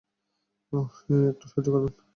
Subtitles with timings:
[0.73, 1.93] ওহ, hey একটু সাহায্য করবেন?